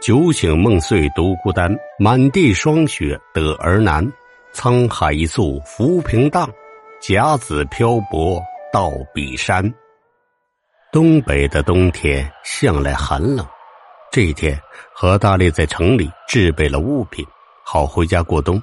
[0.00, 4.10] 酒醒梦碎独孤单，满地霜雪得儿难。
[4.54, 6.50] 沧海一粟浮萍荡，
[7.02, 8.42] 甲子漂泊
[8.72, 9.62] 到彼山。
[10.90, 13.46] 东北的冬天向来寒冷，
[14.10, 14.58] 这一天，
[14.94, 17.22] 何大力在城里置备了物品，
[17.62, 18.60] 好回家过冬。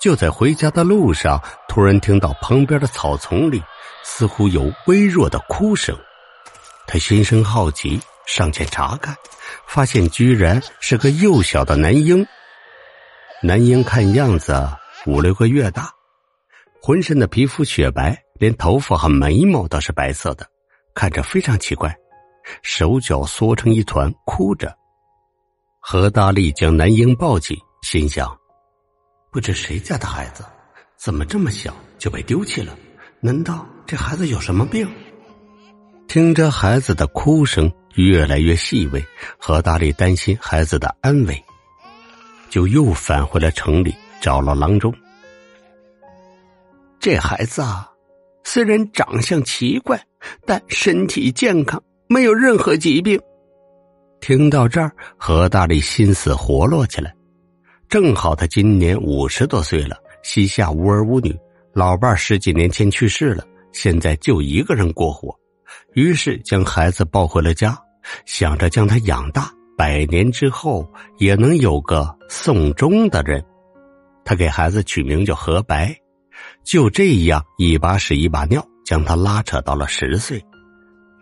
[0.00, 1.38] 就在回家的路上，
[1.68, 3.62] 突然听到旁边的草丛里
[4.02, 5.94] 似乎有微弱的哭声，
[6.86, 8.00] 他心生好奇。
[8.26, 9.16] 上前查看，
[9.66, 12.26] 发现居然是个幼小的男婴。
[13.42, 14.68] 男婴看样子
[15.06, 15.90] 五六个月大，
[16.80, 20.46] 浑身的皮肤雪白，连头发和眉毛都是白色的，
[20.94, 21.94] 看着非常奇怪，
[22.62, 24.74] 手脚缩成一团，哭着。
[25.80, 28.34] 何大力将男婴抱起，心想：
[29.30, 30.42] 不知谁家的孩子，
[30.96, 32.74] 怎么这么小就被丢弃了？
[33.20, 34.90] 难道这孩子有什么病？
[36.06, 37.72] 听着孩子的哭声。
[37.96, 39.00] 越来越细微，
[39.38, 41.44] 何大力担心孩子的安危，
[42.50, 44.92] 就又返回了城里，找了郎中。
[46.98, 47.88] 这孩子啊，
[48.42, 50.04] 虽然长相奇怪，
[50.44, 53.16] 但身体健康，没有任何疾病。
[54.20, 57.14] 听到这儿，何大力心思活络起来。
[57.88, 61.32] 正好他今年五十多岁了，膝下无儿无女，
[61.72, 65.32] 老伴十几年前去世了，现在就一个人过活，
[65.94, 67.76] 于是将孩子抱回了家。
[68.26, 73.42] 想着将他养大，百年之后也能有个送终的人。
[74.26, 75.96] 他给孩子取名叫何白，
[76.62, 80.38] 就这样一把屎一把尿，将他拉扯到了十岁。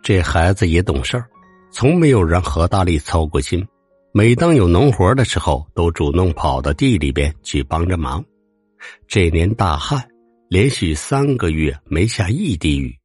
[0.02, 1.28] 这孩子也懂事儿，
[1.70, 3.64] 从没有让何大力操过心。
[4.12, 8.24] 每当有农活的时候，都主动跑到地里边去帮着忙。
[9.06, 10.04] 这年大旱，
[10.48, 12.98] 连续三个月没下一滴雨，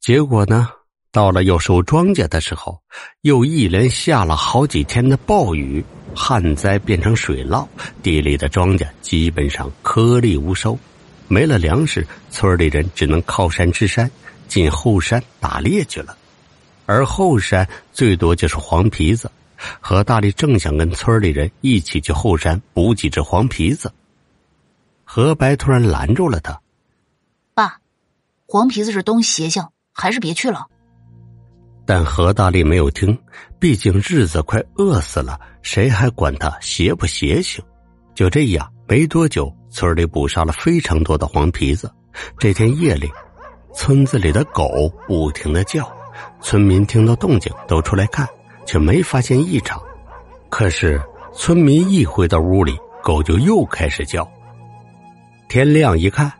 [0.00, 0.68] 结果呢？
[1.16, 2.78] 到了要收庄稼的时候，
[3.22, 5.82] 又一连下了好几天的暴雨，
[6.14, 7.66] 旱灾变成水涝，
[8.02, 10.78] 地里的庄稼基本上颗粒无收，
[11.26, 14.10] 没了粮食，村里人只能靠山吃山，
[14.46, 16.14] 进后山打猎去了。
[16.84, 19.30] 而后山最多就是黄皮子，
[19.80, 23.90] 何大力正想跟村里人一起去后山补几只黄皮子，
[25.02, 26.60] 何白突然拦住了他
[27.56, 27.78] ：“爸，
[28.46, 30.66] 黄皮子是东邪性，还是别去了。”
[31.86, 33.16] 但何大力没有听，
[33.60, 37.64] 毕竟日子快饿死了，谁还管他邪不邪性？
[38.12, 41.88] 就这样，没多久，村里捕杀了非常多的黄皮子。
[42.38, 43.08] 这天夜里，
[43.72, 45.88] 村子里的狗不停的叫，
[46.40, 48.26] 村民听到动静都出来看，
[48.66, 49.80] 却没发现异常。
[50.48, 51.00] 可是
[51.32, 54.28] 村民一回到屋里，狗就又开始叫。
[55.48, 56.32] 天亮一看，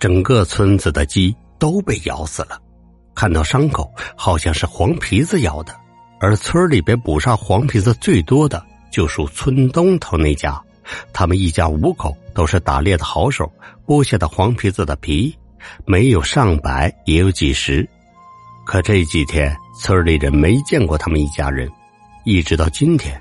[0.00, 2.58] 整个村子的鸡都被咬死了。
[3.16, 5.74] 看到伤口，好像是黄皮子咬的。
[6.20, 10.62] 而村里边捕杀黄皮子最多的，就属村东头那家。
[11.12, 13.50] 他们一家五口都是打猎的好手，
[13.84, 15.36] 剥下的黄皮子的皮，
[15.84, 17.88] 没有上百也有几十。
[18.64, 21.70] 可这几天，村里人没见过他们一家人，
[22.24, 23.20] 一直到今天，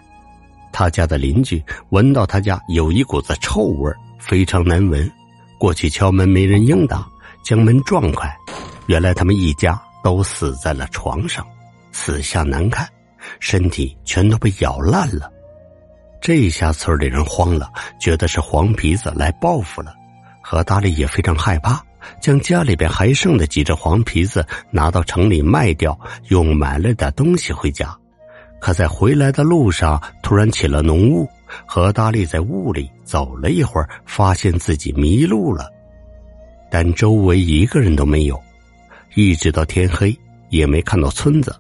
[0.72, 5.12] 他家的邻居闻到他家有一股子臭味非常难闻。
[5.58, 7.08] 过去敲门没人应答，
[7.44, 8.36] 将门撞开。
[8.88, 11.46] 原来他们一家都死在了床上，
[11.92, 12.88] 死相难看，
[13.40, 15.32] 身体全都被咬烂了。
[16.22, 19.94] 这下村里人慌了，觉得是黄皮子来报复了。
[20.42, 21.84] 何大力也非常害怕，
[22.22, 27.96] 将家里边还剩的几只黄皮子拿到城里卖掉，又买了点东西回家。
[28.60, 31.28] 可在回来的路上，突然起了浓雾。
[31.68, 35.70] 何大力在雾里走了一会儿，发现自己迷路了，
[36.72, 38.42] 但周围一个人都没有。
[39.14, 40.18] 一直到天黑
[40.50, 41.56] 也没看到村子，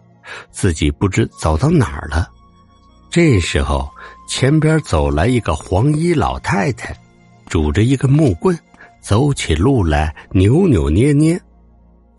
[0.51, 2.29] 自己不知走到哪儿了。
[3.09, 3.89] 这时候，
[4.27, 6.93] 前边走来一个黄衣老太太，
[7.47, 8.57] 拄着一根木棍，
[8.99, 11.39] 走起路来扭扭捏捏。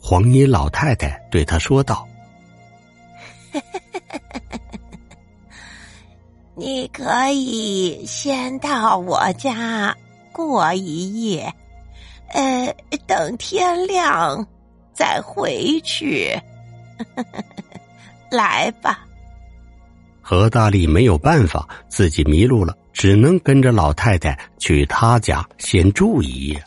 [0.01, 2.09] 黄衣老太太对他说道
[6.57, 9.95] ：“你可以先到我家
[10.33, 11.53] 过一夜，
[12.29, 12.75] 呃，
[13.07, 14.49] 等天亮。”
[14.97, 16.35] 再回去，
[18.33, 19.07] 来吧。
[20.23, 26.65] 何大力没有办法，自己迷路了，只能跟着老太太去他家先住一夜。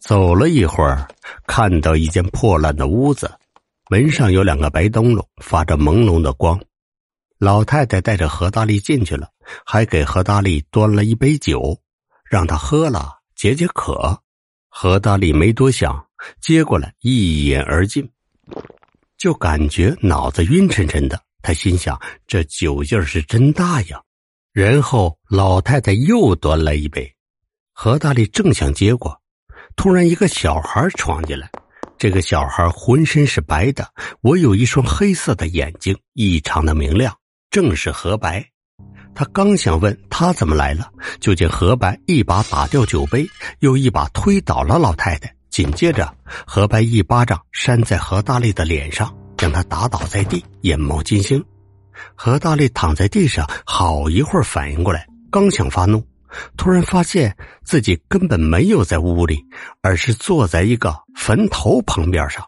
[0.00, 1.08] 走了一会儿，
[1.46, 3.30] 看到一间破烂的屋子，
[3.88, 6.60] 门上有两个白灯笼，发着朦胧的光。
[7.38, 9.28] 老太太带着何大力进去了，
[9.64, 11.80] 还给何大力端了一杯酒，
[12.28, 14.20] 让他喝了解解渴。
[14.68, 16.04] 何大力没多想。
[16.40, 18.08] 接过来，一饮而尽，
[19.18, 21.20] 就感觉脑子晕沉沉的。
[21.42, 24.00] 他心想：这酒劲儿是真大呀！
[24.52, 27.12] 然后老太太又端来一杯，
[27.72, 29.20] 何大力正想接过，
[29.76, 31.50] 突然一个小孩闯进来。
[31.98, 33.88] 这个小孩浑身是白的，
[34.20, 37.14] 我有一双黑色的眼睛，异常的明亮，
[37.50, 38.44] 正是何白。
[39.14, 40.90] 他刚想问他怎么来了，
[41.20, 43.28] 就见何白一把打掉酒杯，
[43.60, 45.34] 又一把推倒了老太太。
[45.54, 46.12] 紧接着，
[46.44, 51.40] 何白一巴掌扇在何大力的脸上，将他打倒在地，眼冒金星。
[52.16, 56.04] 何大力躺在地上好一会儿，反应过来，刚想发怒。
[56.56, 59.44] 突然发现自己根本没有在屋里，
[59.80, 62.44] 而是坐在一个坟头旁边上，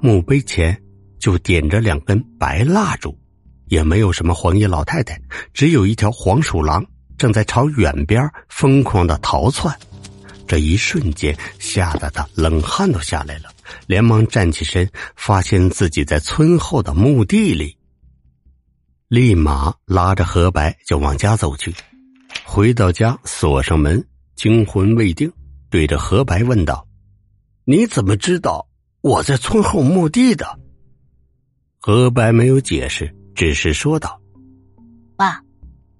[0.00, 0.80] 墓碑前
[1.18, 3.18] 就点着两根白蜡烛，
[3.66, 5.20] 也没有什么黄衣老太太，
[5.52, 6.86] 只有一条黄鼠狼
[7.16, 9.76] 正在朝远边疯狂的逃窜。
[10.48, 13.50] 这一瞬间，吓得他冷汗都下来了，
[13.86, 17.76] 连忙站起身，发现自己在村后的墓地里，
[19.08, 21.74] 立马拉着何白就往家走去。
[22.44, 24.02] 回到家，锁上门，
[24.36, 25.30] 惊魂未定，
[25.68, 26.88] 对着何白问道
[27.64, 28.66] ：“你怎么知道
[29.02, 30.58] 我在村后墓地的？”
[31.78, 34.18] 何白没有解释，只是说道
[35.14, 35.42] ：“爸，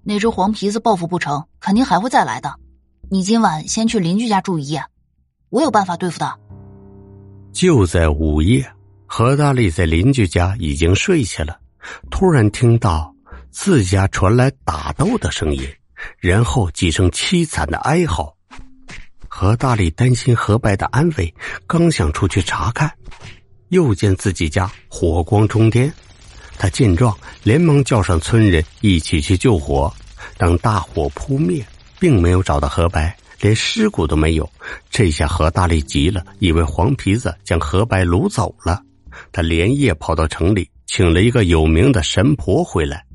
[0.03, 2.51] 那只黄皮子报复不成，肯定还会再来的。
[3.11, 4.83] 你今晚先去邻居家住一夜，
[5.49, 6.37] 我有办法对付他。”
[7.51, 8.71] 就在午夜，
[9.07, 11.59] 何大力在邻居家已经睡下了，
[12.11, 13.11] 突然听到
[13.49, 15.67] 自家传来打斗的声音。
[16.19, 18.33] 然后几声凄惨的哀嚎，
[19.27, 21.33] 何大力担心何白的安危，
[21.67, 22.89] 刚想出去查看，
[23.69, 25.91] 又见自己家火光冲天。
[26.57, 29.91] 他见状，连忙叫上村人一起去救火。
[30.37, 31.65] 等大火扑灭，
[31.99, 34.49] 并没有找到何白，连尸骨都没有。
[34.89, 38.81] 这下何大力急了，以为黄皮子将何白掳走了。
[39.31, 43.05] 他连夜跑到城里，请了一个有名的神婆回来。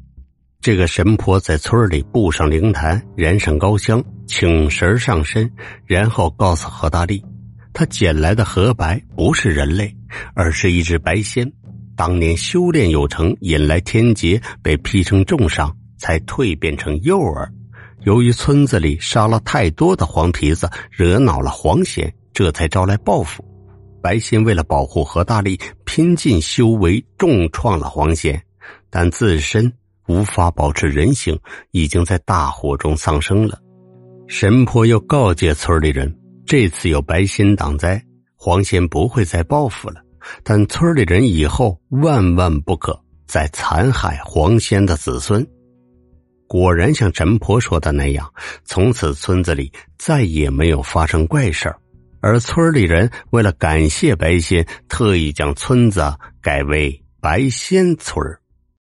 [0.60, 5.50] 这个神婆在村里布上灵坛，燃上高香，请神上身，
[5.86, 7.22] 然后告诉何大力，
[7.72, 9.94] 他捡来的何白不是人类，
[10.34, 11.50] 而是一只白仙。
[11.96, 17.52] 当年修炼有成，引来天劫，被劈成重伤，才蜕变成幼儿。
[18.05, 23.45] 由于村子里杀了太多的黄皮子，惹恼了黄仙，这才招来报复。
[24.03, 28.41] 白仙为了保护何大力，拼尽修为，重创了黄仙，
[28.91, 29.73] 但自身。
[30.06, 31.39] 无法保持人形，
[31.71, 33.59] 已经在大火中丧生了。
[34.27, 36.15] 神婆又告诫村里人，
[36.45, 38.05] 这次有白仙挡灾，
[38.37, 40.03] 黄仙不会再报复了。
[40.43, 45.47] 但村里人以后万万不可再残害黄仙的子孙。
[46.55, 48.33] 果然像陈婆说的那样，
[48.65, 51.75] 从此村子里再也没有发生怪事
[52.21, 58.41] 而村里人为了感谢白仙，特意将村子改为白仙村儿。